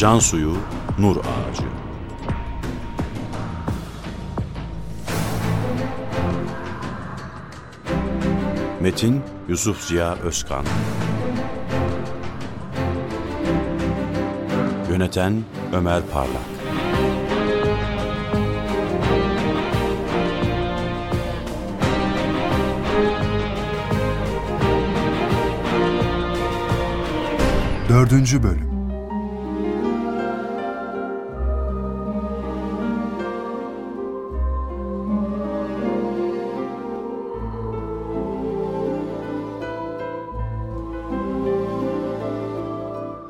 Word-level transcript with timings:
Can 0.00 0.18
suyu, 0.18 0.56
nur 0.98 1.16
ağacı. 1.16 1.62
Metin 8.80 9.22
Yusuf 9.48 9.80
Ziya 9.80 10.14
Özkan. 10.14 10.64
Yöneten 14.90 15.44
Ömer 15.72 16.02
Parlak. 16.12 16.42
Dördüncü 27.88 28.42
Bölüm 28.42 28.69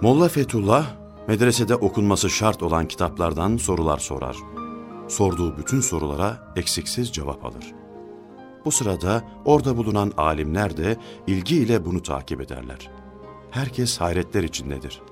Molla 0.02 0.28
Fethullah, 0.28 0.86
medresede 1.28 1.74
okunması 1.74 2.30
şart 2.30 2.62
olan 2.62 2.88
kitaplardan 2.88 3.56
sorular 3.56 3.98
sorar. 3.98 4.36
Sorduğu 5.08 5.58
bütün 5.58 5.80
sorulara 5.80 6.52
eksiksiz 6.56 7.12
cevap 7.12 7.44
alır. 7.44 7.74
Bu 8.64 8.72
sırada 8.72 9.24
orada 9.44 9.76
bulunan 9.76 10.12
alimler 10.16 10.76
de 10.76 10.96
ilgiyle 11.26 11.84
bunu 11.84 12.02
takip 12.02 12.40
ederler. 12.40 12.90
Herkes 13.50 14.00
hayretler 14.00 14.42
içindedir. 14.42 15.02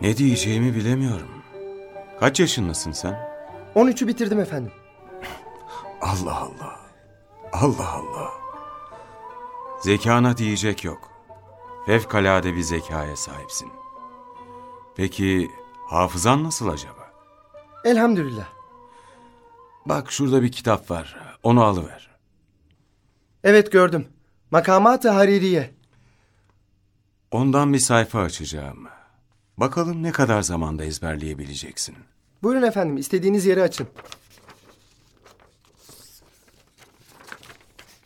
Ne 0.00 0.16
diyeceğimi 0.16 0.74
bilemiyorum. 0.74 1.28
Kaç 2.20 2.40
yaşındasın 2.40 2.92
sen? 2.92 3.30
13'ü 3.74 4.06
bitirdim 4.06 4.40
efendim. 4.40 4.72
Allah 6.00 6.36
Allah. 6.40 6.80
Allah 7.52 7.92
Allah. 7.92 8.30
Zekana 9.82 10.36
diyecek 10.36 10.84
yok. 10.84 11.10
Fevkalade 11.86 12.54
bir 12.54 12.62
zekaya 12.62 13.16
sahipsin. 13.16 13.68
Peki 14.96 15.50
hafızan 15.88 16.44
nasıl 16.44 16.68
acaba? 16.68 17.10
Elhamdülillah. 17.84 18.48
Bak 19.86 20.12
şurada 20.12 20.42
bir 20.42 20.52
kitap 20.52 20.90
var. 20.90 21.16
Onu 21.42 21.64
alıver. 21.64 22.10
Evet 23.44 23.72
gördüm. 23.72 24.08
Makamat-ı 24.50 25.08
Haririye. 25.10 25.70
Ondan 27.30 27.72
bir 27.72 27.78
sayfa 27.78 28.20
açacağım. 28.20 28.88
Bakalım 29.60 30.02
ne 30.02 30.12
kadar 30.12 30.42
zamanda 30.42 30.84
ezberleyebileceksin. 30.84 31.96
Buyurun 32.42 32.62
efendim 32.62 32.96
istediğiniz 32.96 33.46
yeri 33.46 33.62
açın. 33.62 33.88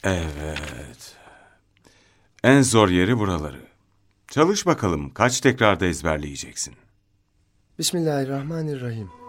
Evet. 0.04 1.16
En 2.44 2.62
zor 2.62 2.88
yeri 2.88 3.18
buraları. 3.18 3.60
Çalış 4.28 4.66
bakalım 4.66 5.10
kaç 5.10 5.40
tekrarda 5.40 5.86
ezberleyeceksin. 5.86 6.74
Bismillahirrahmanirrahim. 7.78 9.23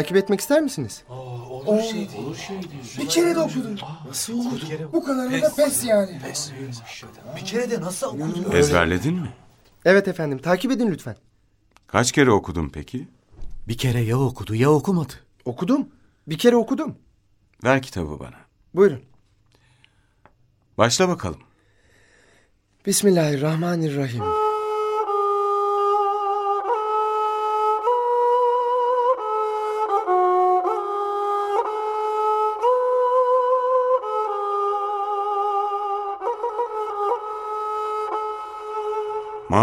Takip 0.00 0.16
etmek 0.16 0.40
ister 0.40 0.62
misiniz? 0.62 1.04
Bir 2.98 3.08
kere 3.08 3.34
de 3.34 3.40
okudum. 3.40 3.76
Nasıl 4.08 4.46
okudun? 4.46 4.92
Bu 4.92 5.04
kadarıyla 5.04 5.50
da 5.50 5.54
pes 5.54 5.84
yani. 5.84 6.20
Bir 7.36 7.44
kere 7.44 7.70
de 7.70 7.80
nasıl 7.80 8.06
okudun? 8.06 8.52
Ezberledin 8.52 9.14
mi? 9.14 9.32
Evet 9.84 10.08
efendim 10.08 10.38
takip 10.38 10.72
edin 10.72 10.90
lütfen. 10.90 11.16
Kaç 11.86 12.12
kere 12.12 12.30
okudun 12.30 12.68
peki? 12.68 13.08
Bir 13.68 13.78
kere 13.78 14.00
ya 14.00 14.18
okudu 14.20 14.54
ya 14.54 14.70
okumadı. 14.70 15.12
Okudum. 15.44 15.88
Bir 16.26 16.38
kere 16.38 16.56
okudum. 16.56 16.96
Ver 17.64 17.82
kitabı 17.82 18.20
bana. 18.20 18.36
Buyurun. 18.74 19.02
Başla 20.78 21.08
bakalım. 21.08 21.40
Bismillahirrahmanirrahim. 22.86 24.49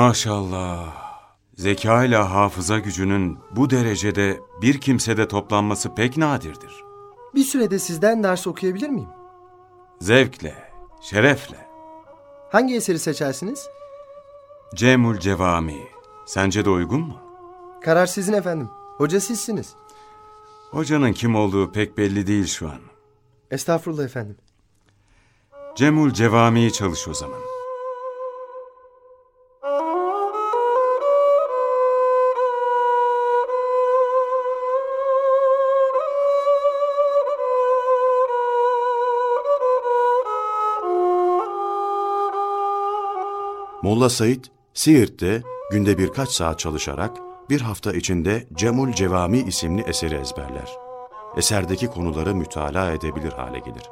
Maşallah. 0.08 0.94
Zeka 1.56 2.04
ile 2.04 2.16
hafıza 2.16 2.80
gücünün 2.80 3.38
bu 3.52 3.70
derecede 3.70 4.40
bir 4.62 4.82
kimsede 4.82 5.28
toplanması 5.28 5.96
pek 5.96 6.18
nadirdir. 6.18 6.84
Bir 7.36 7.44
sürede 7.44 7.80
sizden 7.80 8.24
ders 8.24 8.48
okuyabilir 8.48 8.90
miyim? 8.90 9.10
Zevkle, 10.02 10.56
şerefle. 11.02 11.68
Hangi 12.52 12.76
eseri 12.76 13.00
seçersiniz? 13.00 13.68
Cemul 14.76 15.18
Cevami. 15.18 15.78
Sence 16.26 16.66
de 16.66 16.70
uygun 16.70 17.02
mu? 17.02 17.18
Karar 17.84 18.06
sizin 18.06 18.34
efendim. 18.34 18.70
Hoca 18.98 19.20
sizsiniz. 19.20 19.74
Hocanın 20.72 21.14
kim 21.14 21.36
olduğu 21.36 21.72
pek 21.72 21.98
belli 21.98 22.28
değil 22.28 22.46
şu 22.46 22.68
an. 22.68 22.80
Estağfurullah 23.52 24.04
efendim. 24.04 24.38
Cemul 25.76 26.12
Cevami'yi 26.12 26.74
çalış 26.74 27.08
o 27.08 27.14
zaman. 27.14 27.47
Molla 43.88 44.10
Said, 44.10 44.44
Siirt'te 44.74 45.44
günde 45.72 45.98
birkaç 45.98 46.30
saat 46.30 46.60
çalışarak 46.60 47.18
bir 47.50 47.62
hafta 47.62 47.94
içinde 47.94 48.48
Cemul 48.54 48.92
Cevami 48.92 49.40
isimli 49.40 49.82
eseri 49.82 50.16
ezberler. 50.16 50.72
Eserdeki 51.38 51.88
konuları 51.88 52.36
mütalaa 52.36 52.92
edebilir 52.92 53.32
hale 53.32 53.60
gelir. 53.60 53.84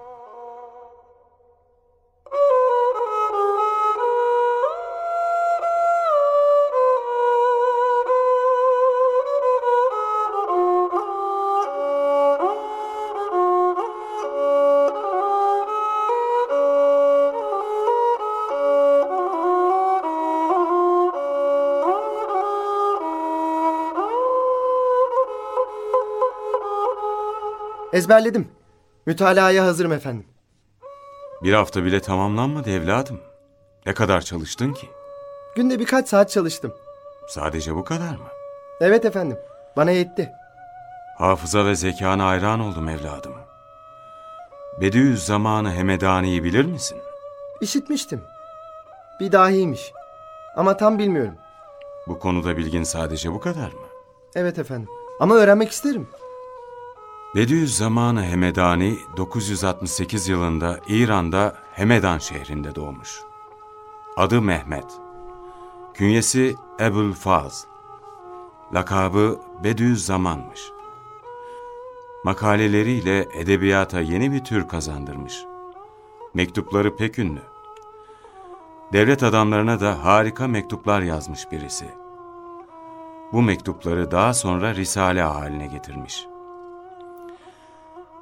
Ezberledim. 27.96 28.48
Mütalaaya 29.06 29.66
hazırım 29.66 29.92
efendim. 29.92 30.26
Bir 31.44 31.54
hafta 31.54 31.84
bile 31.84 32.00
tamamlanmadı 32.00 32.70
evladım. 32.70 33.20
Ne 33.86 33.94
kadar 33.94 34.22
çalıştın 34.22 34.74
ki? 34.74 34.90
Günde 35.56 35.80
birkaç 35.80 36.08
saat 36.10 36.30
çalıştım. 36.30 36.74
Sadece 37.30 37.76
bu 37.76 37.84
kadar 37.84 38.16
mı? 38.16 38.28
Evet 38.82 39.06
efendim. 39.06 39.38
Bana 39.78 39.92
yetti. 39.92 40.32
Hafıza 41.18 41.66
ve 41.66 41.76
zekana 41.76 42.28
hayran 42.28 42.60
oldum 42.60 42.90
evladım. 42.90 43.34
Bediüzzaman'ı 44.82 45.72
Hemedani'yi 45.72 46.44
bilir 46.44 46.66
misin? 46.66 46.98
İşitmiştim. 47.62 48.22
Bir 49.20 49.32
dahiymiş. 49.32 49.92
Ama 50.56 50.78
tam 50.78 51.00
bilmiyorum. 51.00 51.36
Bu 52.08 52.20
konuda 52.20 52.58
bilgin 52.58 52.84
sadece 52.84 53.34
bu 53.34 53.40
kadar 53.40 53.68
mı? 53.68 53.88
Evet 54.36 54.60
efendim. 54.60 54.90
Ama 55.20 55.36
öğrenmek 55.36 55.72
isterim. 55.72 56.08
Bediüzzaman 57.36 58.24
Hemedani 58.24 58.98
968 59.18 60.28
yılında 60.28 60.80
İran'da 60.88 61.56
Hemedan 61.74 62.18
şehrinde 62.18 62.76
doğmuş. 62.76 63.22
Adı 64.18 64.42
Mehmet. 64.42 64.86
Künyesi 65.94 66.56
Ebul 66.80 67.14
Faz. 67.14 67.68
Lakabı 68.74 69.40
Bediüzzaman'mış. 69.64 70.62
Makaleleriyle 72.24 73.28
edebiyata 73.34 74.02
yeni 74.02 74.32
bir 74.32 74.44
tür 74.44 74.68
kazandırmış. 74.68 75.46
Mektupları 76.34 76.96
pek 76.96 77.20
ünlü. 77.20 77.42
Devlet 78.94 79.24
adamlarına 79.24 79.80
da 79.80 80.06
harika 80.06 80.48
mektuplar 80.48 81.02
yazmış 81.02 81.52
birisi. 81.52 81.86
Bu 83.34 83.42
mektupları 83.42 84.12
daha 84.12 84.34
sonra 84.34 84.76
risale 84.76 85.22
haline 85.22 85.68
getirmiş. 85.68 86.28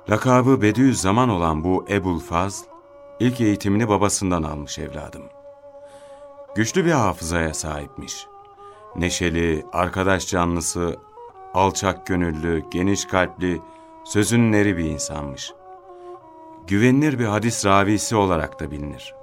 Lakabı 0.09 0.61
Bediüzzaman 0.61 1.29
olan 1.29 1.63
bu 1.63 1.85
Ebul 1.89 2.19
Fazl, 2.19 2.63
ilk 3.19 3.41
eğitimini 3.41 3.89
babasından 3.89 4.43
almış 4.43 4.79
evladım. 4.79 5.23
Güçlü 6.55 6.85
bir 6.85 6.91
hafızaya 6.91 7.53
sahipmiş. 7.53 8.27
Neşeli, 8.95 9.65
arkadaş 9.73 10.27
canlısı, 10.27 10.95
alçak 11.53 12.07
gönüllü, 12.07 12.63
geniş 12.71 13.05
kalpli, 13.05 13.61
sözünün 14.05 14.53
eri 14.53 14.77
bir 14.77 14.85
insanmış. 14.85 15.53
Güvenilir 16.67 17.19
bir 17.19 17.25
hadis 17.25 17.65
ravisi 17.65 18.15
olarak 18.15 18.59
da 18.59 18.71
bilinir. 18.71 19.15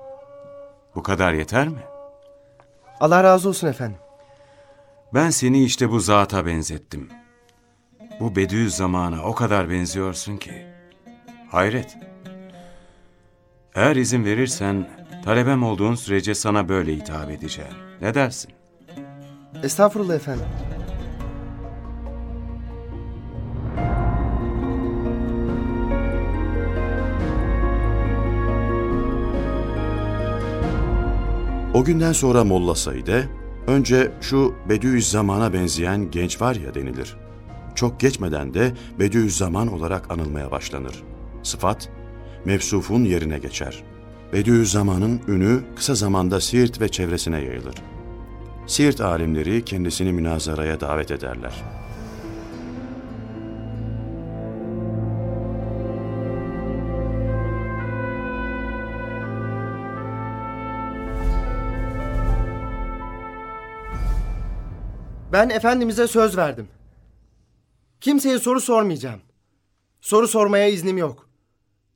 Bu 0.95 1.03
kadar 1.03 1.33
yeter 1.33 1.69
mi? 1.69 1.83
Allah 3.01 3.25
razı 3.25 3.49
olsun 3.49 3.69
efendim. 3.69 3.99
Ben 5.15 5.31
seni 5.31 5.65
işte 5.65 5.91
bu 5.91 6.01
zata 6.01 6.47
benzettim. 6.47 7.09
Bu 8.21 8.37
Bediüzzaman'a 8.37 9.23
o 9.23 9.35
kadar 9.35 9.71
benziyorsun 9.71 10.37
ki. 10.37 10.70
Hayret. 11.51 11.99
Eğer 13.75 13.97
izin 13.97 14.25
verirsen 14.25 14.89
talebem 15.25 15.63
olduğun 15.63 15.95
sürece 15.95 16.35
sana 16.35 16.69
böyle 16.69 16.97
hitap 16.97 17.31
edeceğim. 17.31 17.75
Ne 18.01 18.15
dersin? 18.15 18.51
Estağfurullah 19.63 20.15
efendim. 20.15 20.45
O 31.75 31.85
günden 31.85 32.13
sonra 32.13 32.45
Molla 32.45 32.75
Said'e 32.75 33.29
önce 33.67 34.13
şu 34.21 34.55
Bediüzzaman'a 34.69 35.53
benzeyen 35.53 36.11
genç 36.11 36.41
var 36.41 36.55
ya 36.55 36.75
denilir. 36.75 37.17
Çok 37.75 38.01
geçmeden 38.01 38.55
de 38.55 38.73
Bediüzzaman 38.99 39.73
olarak 39.73 40.11
anılmaya 40.11 40.51
başlanır. 40.51 41.10
Sıfat, 41.43 41.89
mevsufun 42.45 43.05
yerine 43.05 43.39
geçer. 43.39 43.83
Bediüzzaman'ın 44.33 45.21
ünü 45.29 45.61
kısa 45.77 45.95
zamanda 45.95 46.41
Siirt 46.41 46.81
ve 46.81 46.89
çevresine 46.89 47.45
yayılır. 47.45 47.75
Siirt 48.67 49.01
alimleri 49.01 49.65
kendisini 49.65 50.13
münazaraya 50.13 50.81
davet 50.81 51.11
ederler. 51.11 51.53
Ben 65.33 65.49
Efendimiz'e 65.49 66.07
söz 66.07 66.37
verdim. 66.37 66.69
Kimseye 68.01 68.39
soru 68.39 68.61
sormayacağım. 68.61 69.21
Soru 70.01 70.29
sormaya 70.29 70.69
iznim 70.69 70.99
yok. 70.99 71.30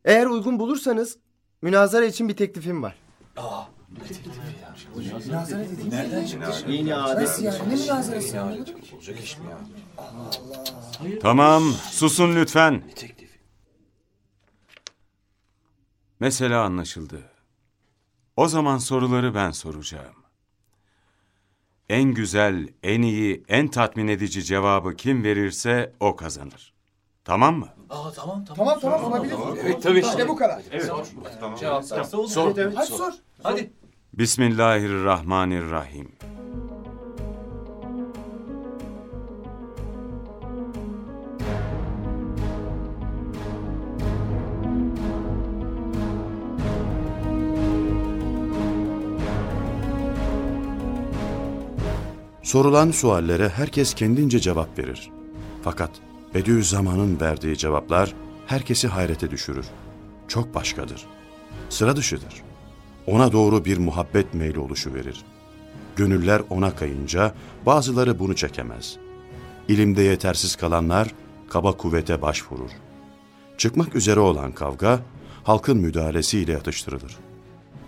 Eğer 0.04 0.26
uygun 0.26 0.58
bulursanız 0.58 1.18
münazara 1.62 2.04
için 2.04 2.28
bir 2.28 2.36
teklifim 2.36 2.82
var. 2.82 2.96
Nasıl 7.18 7.42
yani? 7.44 7.58
Ne 7.68 7.74
münazarası 7.76 8.40
anlamadım. 8.40 8.74
Tamam, 11.22 11.62
susun 11.90 12.36
lütfen. 12.36 12.82
Mesele 16.20 16.56
anlaşıldı. 16.56 17.22
O 18.36 18.48
zaman 18.48 18.78
soruları 18.78 19.34
ben 19.34 19.50
soracağım. 19.50 20.14
En 21.88 22.14
güzel, 22.14 22.68
en 22.82 23.02
iyi, 23.02 23.44
en 23.48 23.68
tatmin 23.68 24.08
edici 24.08 24.44
cevabı 24.44 24.96
kim 24.96 25.24
verirse 25.24 25.92
o 26.00 26.16
kazanır. 26.16 26.73
Tamam 27.24 27.58
mı? 27.58 27.68
Tamam 28.56 28.78
tamam 28.80 29.04
olabilir. 29.04 29.34
Evet 29.62 29.82
tabii. 29.82 30.00
İşte 30.00 30.28
bu 30.28 30.36
kadar. 30.36 30.62
Evet. 30.72 30.90
Sor. 32.28 32.54
Hadi 32.74 32.86
sor. 32.86 33.12
Bismillahirrahmanirrahim. 34.12 36.12
Sorulan 52.42 52.90
suallere 52.90 53.48
herkes 53.48 53.94
kendince 53.94 54.40
cevap 54.40 54.78
verir. 54.78 55.10
Fakat 55.62 55.90
Bediüzzaman'ın 56.34 57.20
verdiği 57.20 57.56
cevaplar 57.56 58.14
herkesi 58.46 58.88
hayrete 58.88 59.30
düşürür. 59.30 59.66
Çok 60.28 60.54
başkadır. 60.54 61.06
Sıra 61.68 61.96
dışıdır. 61.96 62.42
Ona 63.06 63.32
doğru 63.32 63.64
bir 63.64 63.78
muhabbet 63.78 64.34
meyli 64.34 64.58
oluşu 64.58 64.94
verir. 64.94 65.24
Gönüller 65.96 66.42
ona 66.50 66.76
kayınca 66.76 67.34
bazıları 67.66 68.18
bunu 68.18 68.36
çekemez. 68.36 68.96
İlimde 69.68 70.02
yetersiz 70.02 70.56
kalanlar 70.56 71.08
kaba 71.48 71.72
kuvvete 71.76 72.22
başvurur. 72.22 72.70
Çıkmak 73.58 73.94
üzere 73.94 74.20
olan 74.20 74.52
kavga 74.52 75.00
halkın 75.44 75.78
müdahalesiyle 75.78 76.52
yatıştırılır. 76.52 77.16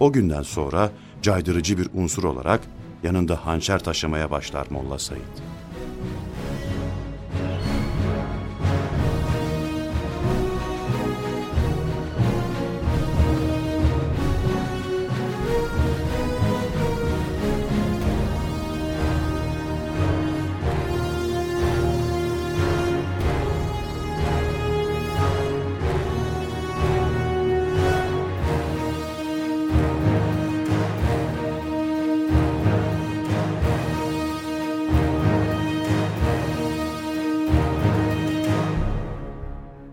O 0.01 0.13
günden 0.13 0.43
sonra 0.43 0.91
caydırıcı 1.23 1.79
bir 1.79 1.89
unsur 1.95 2.25
olarak 2.25 2.61
yanında 3.03 3.47
hançer 3.47 3.79
taşımaya 3.85 4.31
başlar 4.31 4.67
Molla 4.71 4.99
Said. 4.99 5.21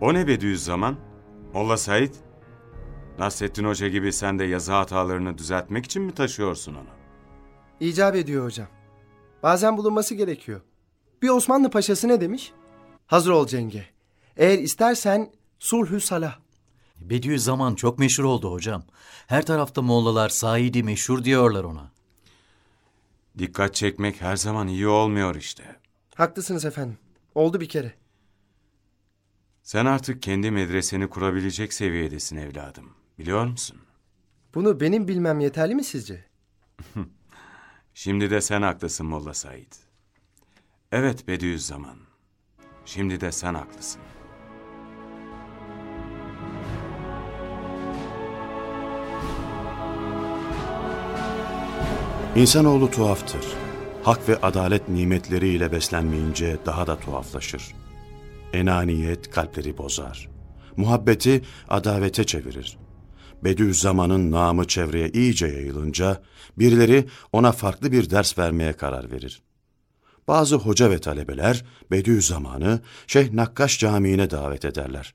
O 0.04 0.14
ne 0.14 0.26
Bediüzzaman? 0.26 0.96
Molla 1.54 1.76
Said? 1.76 2.14
Nasrettin 3.18 3.64
Hoca 3.64 3.88
gibi 3.88 4.12
sen 4.12 4.38
de 4.38 4.44
yazı 4.44 4.72
hatalarını 4.72 5.38
düzeltmek 5.38 5.84
için 5.84 6.02
mi 6.02 6.14
taşıyorsun 6.14 6.74
onu? 6.74 6.88
İcap 7.80 8.14
ediyor 8.14 8.44
hocam. 8.44 8.66
Bazen 9.42 9.76
bulunması 9.76 10.14
gerekiyor. 10.14 10.60
Bir 11.22 11.28
Osmanlı 11.28 11.70
paşası 11.70 12.08
ne 12.08 12.20
demiş? 12.20 12.52
Hazır 13.06 13.30
ol 13.30 13.46
cenge. 13.46 13.86
Eğer 14.36 14.58
istersen 14.58 15.32
sulhü 15.58 16.00
salah. 16.00 16.38
Bediüzzaman 17.00 17.74
çok 17.74 17.98
meşhur 17.98 18.24
oldu 18.24 18.52
hocam. 18.52 18.82
Her 19.26 19.46
tarafta 19.46 19.82
mollalar 19.82 20.28
Said'i 20.28 20.82
meşhur 20.82 21.24
diyorlar 21.24 21.64
ona. 21.64 21.90
Dikkat 23.38 23.74
çekmek 23.74 24.20
her 24.20 24.36
zaman 24.36 24.68
iyi 24.68 24.88
olmuyor 24.88 25.34
işte. 25.34 25.76
Haklısınız 26.14 26.64
efendim. 26.64 26.98
Oldu 27.34 27.60
bir 27.60 27.68
kere. 27.68 28.03
Sen 29.64 29.86
artık 29.86 30.22
kendi 30.22 30.50
medreseni 30.50 31.08
kurabilecek 31.08 31.72
seviyedesin 31.72 32.36
evladım. 32.36 32.90
Biliyor 33.18 33.46
musun? 33.46 33.78
Bunu 34.54 34.80
benim 34.80 35.08
bilmem 35.08 35.40
yeterli 35.40 35.74
mi 35.74 35.84
sizce? 35.84 36.24
Şimdi 37.94 38.30
de 38.30 38.40
sen 38.40 38.62
haklısın 38.62 39.06
Molla 39.06 39.34
Said. 39.34 39.72
Evet 40.92 41.28
Bediüzzaman. 41.28 41.96
Şimdi 42.84 43.20
de 43.20 43.32
sen 43.32 43.54
haklısın. 43.54 44.00
İnsanoğlu 52.36 52.90
tuhaftır. 52.90 53.46
Hak 54.02 54.28
ve 54.28 54.36
adalet 54.36 54.88
nimetleriyle 54.88 55.72
beslenmeyince 55.72 56.58
daha 56.66 56.86
da 56.86 57.00
tuhaflaşır. 57.00 57.83
Enaniyet 58.54 59.30
kalpleri 59.30 59.78
bozar. 59.78 60.28
Muhabbeti 60.76 61.42
adavete 61.68 62.24
çevirir. 62.24 62.78
Bediüzzaman'ın 63.44 64.30
namı 64.30 64.66
çevreye 64.66 65.08
iyice 65.08 65.46
yayılınca 65.46 66.22
birileri 66.58 67.04
ona 67.32 67.52
farklı 67.52 67.92
bir 67.92 68.10
ders 68.10 68.38
vermeye 68.38 68.72
karar 68.72 69.10
verir. 69.10 69.42
Bazı 70.28 70.56
hoca 70.56 70.90
ve 70.90 70.98
talebeler 70.98 71.64
Bediüzzaman'ı 71.90 72.80
Şeyh 73.06 73.32
Nakkaş 73.32 73.78
Camii'ne 73.78 74.30
davet 74.30 74.64
ederler. 74.64 75.14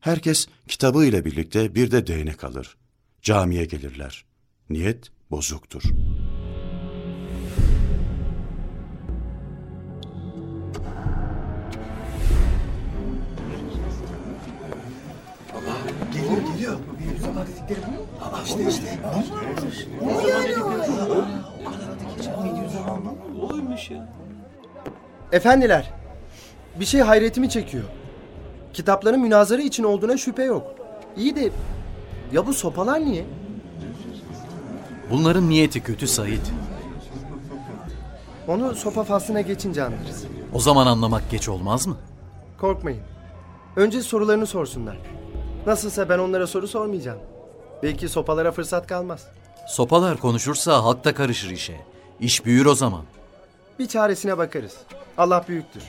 Herkes 0.00 0.46
kitabı 0.68 1.04
ile 1.04 1.24
birlikte 1.24 1.74
bir 1.74 1.90
de 1.90 2.06
değnek 2.06 2.44
alır. 2.44 2.76
Camiye 3.22 3.64
gelirler. 3.64 4.24
Niyet 4.70 5.10
bozuktur. 5.30 5.82
Efendiler, 25.32 25.90
bir 26.80 26.84
şey 26.84 27.00
hayretimi 27.00 27.50
çekiyor. 27.50 27.84
Kitapların 28.72 29.20
münazara 29.20 29.62
için 29.62 29.84
olduğuna 29.84 30.16
şüphe 30.16 30.42
yok. 30.42 30.74
İyi 31.16 31.36
de 31.36 31.50
ya 32.32 32.46
bu 32.46 32.54
sopalar 32.54 33.00
niye? 33.00 33.24
Bunların 35.10 35.48
niyeti 35.48 35.82
kötü 35.82 36.06
Said. 36.06 36.46
Onu 38.48 38.74
sopa 38.74 39.04
faslına 39.04 39.40
geçince 39.40 39.82
anlarız. 39.82 40.24
O 40.54 40.60
zaman 40.60 40.86
anlamak 40.86 41.30
geç 41.30 41.48
olmaz 41.48 41.86
mı? 41.86 41.96
Korkmayın. 42.60 43.00
Önce 43.76 44.02
sorularını 44.02 44.46
sorsunlar. 44.46 44.96
Nasılsa 45.66 46.08
ben 46.08 46.18
onlara 46.18 46.46
soru 46.46 46.68
sormayacağım. 46.68 47.18
Belki 47.82 48.08
sopalara 48.08 48.52
fırsat 48.52 48.86
kalmaz. 48.86 49.26
Sopalar 49.68 50.16
konuşursa 50.16 50.84
halk 50.84 51.04
da 51.04 51.14
karışır 51.14 51.50
işe. 51.50 51.80
İş 52.20 52.44
büyür 52.44 52.66
o 52.66 52.74
zaman. 52.74 53.02
Bir 53.78 53.86
çaresine 53.86 54.38
bakarız. 54.38 54.76
Allah 55.18 55.44
büyüktür. 55.48 55.82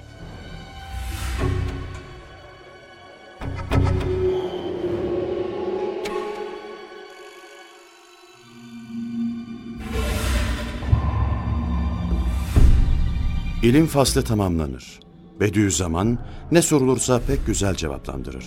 İlim 13.63 13.88
faslı 13.88 14.24
tamamlanır. 14.24 15.00
Bediüzzaman 15.39 16.19
ne 16.51 16.62
sorulursa 16.62 17.22
pek 17.27 17.46
güzel 17.46 17.75
cevaplandırır. 17.75 18.46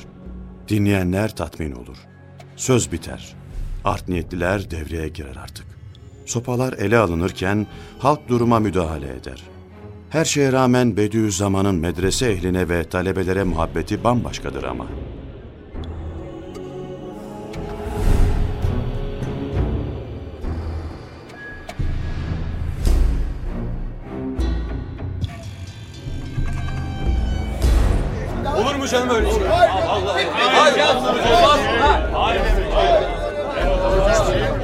Dinleyenler 0.71 1.37
tatmin 1.37 1.73
olur. 1.73 1.97
Söz 2.57 2.93
biter. 2.93 3.35
Art 3.85 4.09
niyetliler 4.09 4.71
devreye 4.71 5.09
girer 5.09 5.37
artık. 5.37 5.67
Sopalar 6.27 6.73
ele 6.73 6.99
alınırken 6.99 7.67
halk 7.99 8.29
duruma 8.29 8.61
müdahale 8.61 9.17
eder. 9.17 9.43
Her 10.11 10.25
şeye 10.25 10.53
rağmen 10.53 10.97
Bediüzzaman'ın 10.97 11.75
medrese 11.75 12.31
ehline 12.31 12.69
ve 12.69 12.85
talebelere 12.85 13.45
muhabbeti 13.45 14.05
bambaşkadır 14.05 14.65
ama. 14.65 14.87
Mu 28.81 28.87
canım 28.89 29.11
öyle 29.11 29.31
şey? 29.31 29.41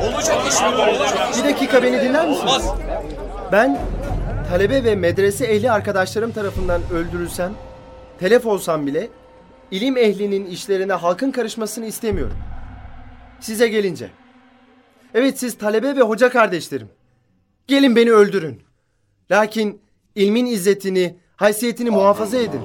Olacak 0.09 0.53
iş 0.53 0.61
mi? 0.61 0.67
Olacak 0.67 1.35
iş 1.35 1.39
Bir 1.39 1.45
dakika 1.45 1.83
beni 1.83 2.03
dinler 2.03 2.29
misiniz? 2.29 2.65
Ben 3.53 3.81
talebe 4.51 4.85
ve 4.85 4.95
medrese 4.95 5.47
ehli 5.47 5.71
arkadaşlarım 5.71 6.33
tarafından 6.33 6.83
öldürülsem, 6.93 7.53
telef 8.19 8.47
olsam 8.47 8.87
bile 8.87 9.09
ilim 9.71 9.97
ehlinin 9.97 10.47
işlerine 10.47 10.93
halkın 10.93 11.31
karışmasını 11.31 11.87
istemiyorum. 11.87 12.37
Size 13.41 13.69
gelince. 13.69 14.11
Evet 15.15 15.39
siz 15.39 15.59
talebe 15.59 15.97
ve 15.97 16.01
hoca 16.01 16.31
kardeşlerim. 16.31 16.89
Gelin 17.67 17.97
beni 17.97 18.13
öldürün. 18.13 18.63
Lakin 19.31 19.81
ilmin 20.15 20.47
izzetini, 20.47 21.17
haysiyetini 21.37 21.91
muhafaza 21.91 22.37
edin. 22.37 22.61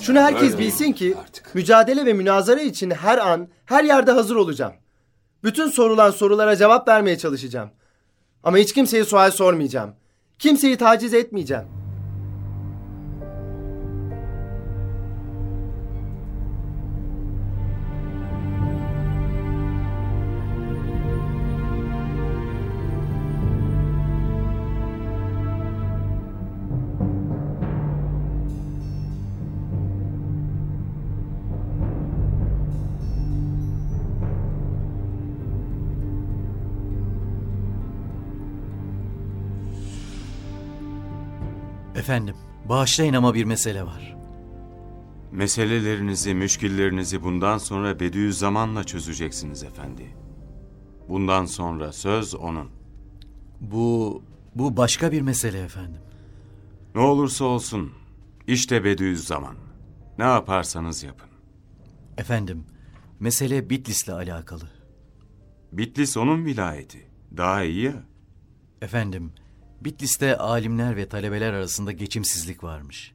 Şunu 0.00 0.20
herkes 0.20 0.58
bilsin 0.58 0.92
ki 0.92 1.14
mücadele 1.54 2.06
ve 2.06 2.12
münazara 2.12 2.60
için 2.60 2.90
her 2.90 3.18
an, 3.18 3.48
her 3.64 3.84
yerde 3.84 4.12
hazır 4.12 4.36
olacağım. 4.36 4.72
Bütün 5.44 5.68
sorulan 5.68 6.10
sorulara 6.10 6.56
cevap 6.56 6.88
vermeye 6.88 7.18
çalışacağım. 7.18 7.70
Ama 8.42 8.56
hiç 8.56 8.72
kimseye 8.72 9.04
sual 9.04 9.30
sormayacağım. 9.30 9.94
Kimseyi 10.38 10.76
taciz 10.76 11.14
etmeyeceğim. 11.14 11.81
Efendim, 42.02 42.36
bağışlayın 42.68 43.14
ama 43.14 43.34
bir 43.34 43.44
mesele 43.44 43.82
var. 43.82 44.16
Meselelerinizi, 45.32 46.34
müşkillerinizi 46.34 47.22
bundan 47.22 47.58
sonra 47.58 48.00
Bediüzzaman'la 48.00 48.84
çözeceksiniz 48.84 49.62
efendi. 49.62 50.16
Bundan 51.08 51.44
sonra 51.44 51.92
söz 51.92 52.34
onun. 52.34 52.70
Bu, 53.60 54.22
bu 54.54 54.76
başka 54.76 55.12
bir 55.12 55.20
mesele 55.20 55.60
efendim. 55.60 56.00
Ne 56.94 57.00
olursa 57.00 57.44
olsun, 57.44 57.92
işte 58.46 58.84
Bediüzzaman. 58.84 59.56
Ne 60.18 60.24
yaparsanız 60.24 61.02
yapın. 61.02 61.28
Efendim, 62.18 62.64
mesele 63.20 63.70
Bitlis'le 63.70 64.08
alakalı. 64.08 64.64
Bitlis 65.72 66.16
onun 66.16 66.44
vilayeti. 66.44 67.06
Daha 67.36 67.62
iyi 67.62 67.82
ya. 67.82 68.04
Efendim, 68.80 69.32
Bitlis'te 69.84 70.38
alimler 70.38 70.96
ve 70.96 71.08
talebeler 71.08 71.52
arasında 71.52 71.92
geçimsizlik 71.92 72.64
varmış. 72.64 73.12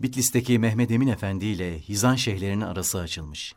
Bitlis'teki 0.00 0.58
Mehmet 0.58 0.90
Emin 0.90 1.06
Efendi 1.06 1.46
ile 1.46 1.78
Hizan 1.78 2.14
şeyhlerinin 2.14 2.60
arası 2.60 2.98
açılmış. 2.98 3.54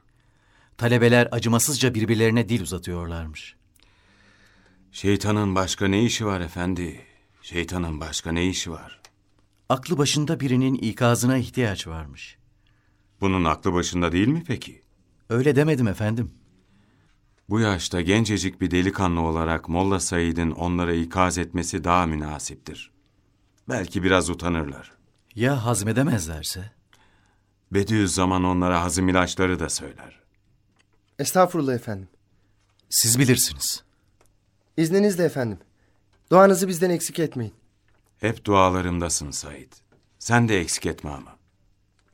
Talebeler 0.77 1.27
acımasızca 1.31 1.93
birbirlerine 1.93 2.49
dil 2.49 2.61
uzatıyorlarmış. 2.61 3.55
Şeytanın 4.91 5.55
başka 5.55 5.87
ne 5.87 6.03
işi 6.03 6.25
var 6.25 6.41
efendi? 6.41 7.01
Şeytanın 7.41 7.99
başka 7.99 8.31
ne 8.31 8.45
işi 8.47 8.71
var? 8.71 9.01
Aklı 9.69 9.97
başında 9.97 10.39
birinin 10.39 10.75
ikazına 10.75 11.37
ihtiyaç 11.37 11.87
varmış. 11.87 12.37
Bunun 13.21 13.43
aklı 13.43 13.73
başında 13.73 14.11
değil 14.11 14.27
mi 14.27 14.43
peki? 14.47 14.81
Öyle 15.29 15.55
demedim 15.55 15.87
efendim. 15.87 16.31
Bu 17.49 17.59
yaşta 17.59 18.01
gencecik 18.01 18.61
bir 18.61 18.71
delikanlı 18.71 19.21
olarak 19.21 19.69
Molla 19.69 19.99
Said'in 19.99 20.51
onlara 20.51 20.93
ikaz 20.93 21.37
etmesi 21.37 21.83
daha 21.83 22.05
münasiptir. 22.05 22.91
Belki 23.69 24.03
biraz 24.03 24.29
utanırlar. 24.29 24.91
Ya 25.35 25.65
hazmedemezlerse? 25.65 26.71
Bediüzzaman 27.71 28.43
onlara 28.43 28.81
hazım 28.81 29.09
ilaçları 29.09 29.59
da 29.59 29.69
söyler. 29.69 30.19
Estağfurullah 31.19 31.73
efendim. 31.73 32.07
Siz 32.89 33.19
bilirsiniz. 33.19 33.83
İzninizle 34.77 35.23
efendim. 35.23 35.57
Duanızı 36.31 36.67
bizden 36.67 36.89
eksik 36.89 37.19
etmeyin. 37.19 37.53
Hep 38.17 38.45
dualarımdasın 38.45 39.31
Said. 39.31 39.73
Sen 40.19 40.49
de 40.49 40.59
eksik 40.59 40.85
etme 40.85 41.09
ama. 41.09 41.35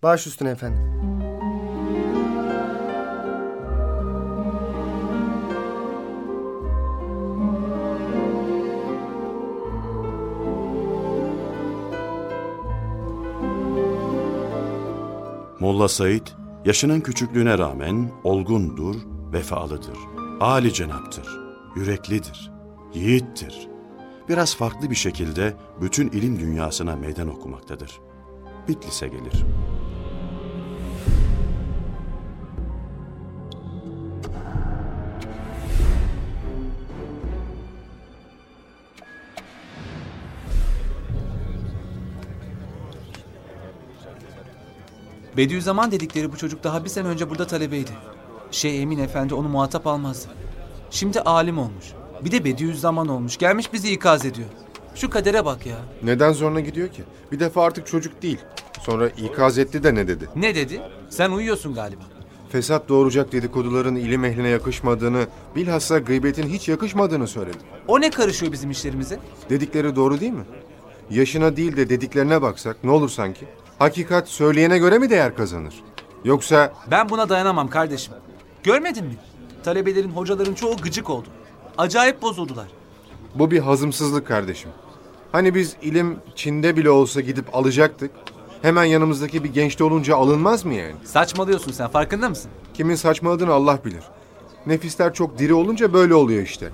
Baş 0.04 0.28
üstüne 0.28 0.50
efendim. 0.50 1.11
Molla 15.62 15.88
Said, 15.88 16.28
yaşının 16.66 17.02
küçüklüğüne 17.02 17.58
rağmen 17.58 18.12
olgundur, 18.24 18.96
vefalıdır. 19.34 19.98
âli 20.40 20.74
cenaptır, 20.74 21.28
yüreklidir, 21.76 22.52
yiğittir. 22.94 23.68
biraz 24.30 24.56
farklı 24.56 24.90
bir 24.90 24.96
şekilde 24.96 25.54
bütün 25.82 26.10
ilim 26.10 26.40
dünyasına 26.40 26.96
meydan 26.96 27.28
okumaktadır. 27.28 28.00
Bitlis'e 28.68 29.08
gelir. 29.08 29.46
Bediüzzaman 45.38 45.92
dedikleri 45.92 46.32
bu 46.32 46.38
çocuk 46.38 46.64
daha 46.64 46.84
bir 46.84 46.90
sene 46.90 47.08
önce 47.08 47.30
burada 47.30 47.48
talebeydi. 47.48 47.92
Şey 48.52 48.82
Emin 48.82 49.00
Efendi 49.00 49.34
onu 49.34 49.50
muhatap 49.50 49.88
almazdı. 49.88 50.28
Şimdi 50.90 51.22
alim 51.22 51.58
olmuş. 51.58 51.86
Bir 52.26 52.32
de 52.32 52.46
Bediüzzaman 52.46 53.08
olmuş. 53.08 53.38
Gelmiş 53.38 53.74
bizi 53.74 53.94
ikaz 53.94 54.26
ediyor. 54.26 54.48
Şu 54.96 55.10
kadere 55.10 55.46
bak 55.46 55.66
ya. 55.66 55.78
Neden 56.04 56.32
zoruna 56.32 56.60
gidiyor 56.60 56.90
ki? 56.90 57.04
Bir 57.32 57.40
defa 57.40 57.64
artık 57.64 57.88
çocuk 57.88 58.22
değil. 58.22 58.40
Sonra 58.82 59.10
ikaz 59.10 59.58
etti 59.58 59.84
de 59.84 59.96
ne 59.96 60.08
dedi? 60.08 60.30
Ne 60.36 60.56
dedi? 60.56 60.82
Sen 61.10 61.32
uyuyorsun 61.32 61.74
galiba. 61.74 62.02
Fesat 62.50 62.90
doğuracak 62.90 63.32
dedikoduların 63.32 63.96
ilim 63.96 64.26
ehline 64.26 64.48
yakışmadığını, 64.48 65.26
bilhassa 65.56 66.00
gıybetin 66.00 66.48
hiç 66.48 66.70
yakışmadığını 66.70 67.28
söyledi. 67.28 67.58
O 67.88 68.02
ne 68.02 68.10
karışıyor 68.10 68.52
bizim 68.52 68.72
işlerimize? 68.72 69.20
Dedikleri 69.50 69.96
doğru 69.96 70.20
değil 70.20 70.32
mi? 70.32 70.44
Yaşına 71.10 71.58
değil 71.58 71.78
de 71.78 71.90
dediklerine 71.90 72.42
baksak 72.42 72.84
ne 72.84 72.92
olur 72.92 73.10
sanki? 73.10 73.46
Hakikat 73.82 74.28
söyleyene 74.30 74.78
göre 74.78 74.98
mi 74.98 75.10
değer 75.10 75.36
kazanır? 75.36 75.76
Yoksa 76.24 76.74
Ben 76.92 77.10
buna 77.10 77.30
dayanamam 77.30 77.70
kardeşim. 77.70 78.14
Görmedin 78.64 79.06
mi? 79.06 79.16
Talebelerin, 79.64 80.10
hocaların 80.10 80.54
çoğu 80.54 80.78
gıcık 80.78 81.10
oldu. 81.10 81.28
Acayip 81.78 82.22
bozuldular. 82.22 82.68
bu 83.36 83.52
bir 83.52 83.60
hazımsızlık 83.60 84.28
kardeşim. 84.28 84.70
Hani 85.32 85.56
biz 85.56 85.76
ilim 85.82 86.20
Çin'de 86.36 86.78
bile 86.78 86.90
olsa 86.90 87.22
gidip 87.22 87.56
alacaktık. 87.56 88.12
Hemen 88.62 88.84
yanımızdaki 88.84 89.44
bir 89.44 89.54
gençte 89.54 89.84
olunca 89.84 90.16
alınmaz 90.16 90.66
mı 90.66 90.74
yani? 90.74 90.96
Saçmalıyorsun 91.04 91.72
sen 91.72 91.88
farkında 91.88 92.30
mısın? 92.30 92.52
Kimin 92.74 92.96
saçmaladığını 92.96 93.54
Allah 93.54 93.80
bilir. 93.86 94.04
Nefisler 94.66 95.14
çok 95.14 95.38
diri 95.38 95.54
olunca 95.54 95.94
böyle 95.94 96.16
oluyor 96.16 96.44
işte. 96.44 96.70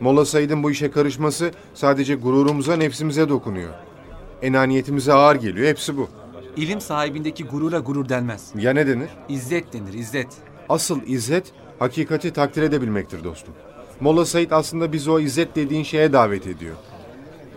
Molla 0.00 0.24
Said'in 0.24 0.62
bu 0.62 0.70
işe 0.70 0.90
karışması 0.90 1.50
sadece 1.74 2.14
gururumuza, 2.14 2.76
nefsimize 2.76 3.28
dokunuyor. 3.28 3.74
Enaniyetimize 4.42 5.12
ağır 5.12 5.36
geliyor, 5.36 5.68
hepsi 5.68 5.96
bu. 5.96 6.08
İlim 6.56 6.80
sahibindeki 6.80 7.44
gurura 7.44 7.78
gurur 7.78 8.08
denmez. 8.08 8.52
Ya 8.54 8.72
ne 8.72 8.86
denir? 8.86 9.08
İzzet 9.28 9.72
denir, 9.72 9.92
izzet. 9.92 10.26
Asıl 10.68 11.00
izzet, 11.06 11.52
hakikati 11.78 12.32
takdir 12.32 12.62
edebilmektir 12.62 13.24
dostum. 13.24 13.54
Molla 14.00 14.24
Said 14.26 14.50
aslında 14.50 14.92
bizi 14.92 15.10
o 15.10 15.20
izzet 15.20 15.56
dediğin 15.56 15.82
şeye 15.82 16.12
davet 16.12 16.46
ediyor. 16.46 16.76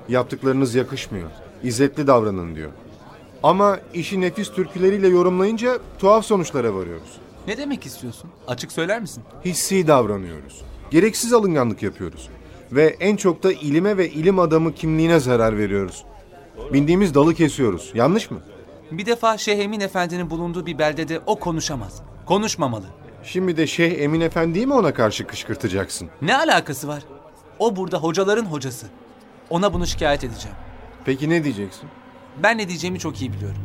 Yaptıklarınız 0.10 0.76
yakışmıyor. 0.76 1.30
İzzetli 1.64 2.08
davranın 2.08 2.56
diyor. 2.56 2.72
Ama 3.44 3.80
işi 3.94 4.22
nefis 4.22 4.52
türküleriyle 4.52 5.08
yorumlayınca 5.08 5.80
tuhaf 6.00 6.26
sonuçlara 6.26 6.76
varıyoruz. 6.76 7.18
Ne 7.48 7.58
demek 7.58 7.86
istiyorsun? 7.86 8.30
Açık 8.48 8.72
söyler 8.72 9.02
misin? 9.02 9.24
Hissi 9.46 9.88
davranıyoruz. 9.88 10.62
Gereksiz 10.92 11.34
alınganlık 11.34 11.84
yapıyoruz. 11.84 12.30
Ve 12.72 12.98
en 13.00 13.16
çok 13.16 13.44
da 13.44 13.54
ilime 13.54 13.98
ve 13.98 14.10
ilim 14.10 14.40
adamı 14.40 14.74
kimliğine 14.74 15.20
zarar 15.20 15.58
veriyoruz. 15.58 16.06
Bindiğimiz 16.74 17.14
dalı 17.14 17.34
kesiyoruz. 17.34 17.92
Yanlış 17.96 18.32
mı? 18.32 18.40
Bir 18.98 19.06
defa 19.06 19.38
Şeyh 19.38 19.60
Emin 19.60 19.80
Efendi'nin 19.80 20.30
bulunduğu 20.30 20.66
bir 20.66 20.78
beldede 20.78 21.20
o 21.26 21.40
konuşamaz. 21.40 22.02
Konuşmamalı. 22.26 22.86
Şimdi 23.24 23.58
de 23.58 23.68
Şeyh 23.68 24.00
Emin 24.02 24.22
Efendi'yi 24.22 24.68
mi 24.68 24.74
ona 24.74 24.94
karşı 24.94 25.28
kışkırtacaksın? 25.28 26.10
Ne 26.22 26.38
alakası 26.38 26.88
var? 26.88 27.04
O 27.60 27.76
burada 27.76 27.98
hocaların 27.98 28.46
hocası. 28.46 28.88
Ona 29.50 29.74
bunu 29.74 29.88
şikayet 29.88 30.24
edeceğim. 30.24 30.58
Peki 31.06 31.30
ne 31.30 31.44
diyeceksin? 31.44 31.90
Ben 32.44 32.58
ne 32.58 32.68
diyeceğimi 32.68 33.00
çok 33.00 33.22
iyi 33.22 33.34
biliyorum. 33.34 33.62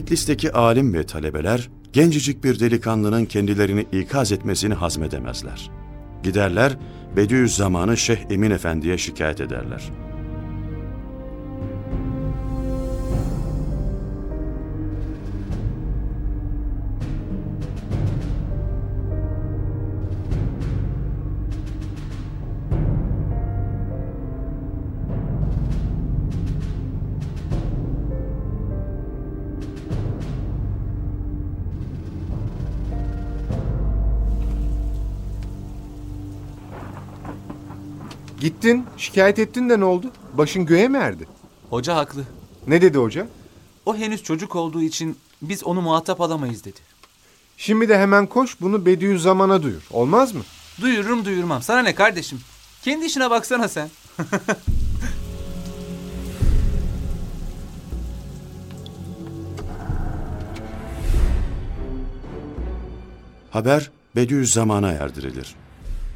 Bitlis'teki 0.00 0.52
alim 0.52 0.94
ve 0.94 1.06
talebeler 1.06 1.70
gencecik 1.92 2.44
bir 2.44 2.60
delikanlının 2.60 3.24
kendilerini 3.24 3.86
ikaz 3.92 4.32
etmesini 4.32 4.74
hazmedemezler. 4.74 5.70
Giderler 6.22 6.76
Bediüzzaman'ı 7.16 7.96
Şeyh 7.96 8.18
Emin 8.30 8.50
Efendi'ye 8.50 8.98
şikayet 8.98 9.40
ederler. 9.40 9.90
Gittin, 38.40 38.86
şikayet 38.96 39.38
ettin 39.38 39.68
de 39.68 39.80
ne 39.80 39.84
oldu? 39.84 40.10
Başın 40.32 40.66
göğe 40.66 40.88
mi 40.88 40.98
erdi? 40.98 41.28
Hoca 41.70 41.96
haklı. 41.96 42.24
Ne 42.66 42.82
dedi 42.82 42.98
hoca? 42.98 43.26
O 43.86 43.96
henüz 43.96 44.22
çocuk 44.22 44.56
olduğu 44.56 44.82
için 44.82 45.18
biz 45.42 45.64
onu 45.64 45.80
muhatap 45.80 46.20
alamayız 46.20 46.64
dedi. 46.64 46.80
Şimdi 47.56 47.88
de 47.88 47.98
hemen 47.98 48.26
koş 48.26 48.60
bunu 48.60 48.86
Bediüzzaman'a 48.86 49.62
duyur. 49.62 49.82
Olmaz 49.90 50.34
mı? 50.34 50.42
Duyururum 50.80 51.24
duyurmam. 51.24 51.62
Sana 51.62 51.82
ne 51.82 51.94
kardeşim? 51.94 52.40
Kendi 52.82 53.06
işine 53.06 53.30
baksana 53.30 53.68
sen. 53.68 53.88
Haber 63.50 63.90
Bediüzzaman'a 64.16 64.92
erdirilir. 64.92 65.54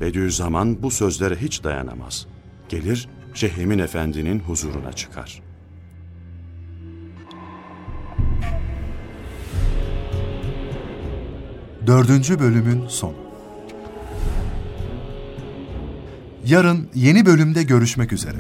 Bediüzzaman 0.01 0.83
bu 0.83 0.91
sözlere 0.91 1.37
hiç 1.37 1.65
dayanamaz. 1.65 2.27
Gelir 2.69 3.09
Şeyh 3.35 3.59
Emin 3.59 3.79
Efendi'nin 3.79 4.39
huzuruna 4.39 4.93
çıkar. 4.93 5.43
Dördüncü 11.87 12.39
bölümün 12.39 12.87
sonu. 12.89 13.15
Yarın 16.47 16.89
yeni 16.95 17.27
bölümde 17.27 17.63
görüşmek 17.63 18.13
üzere. 18.13 18.39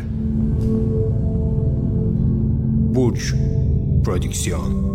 Burç 2.94 3.34
Prodüksiyon 4.04 4.93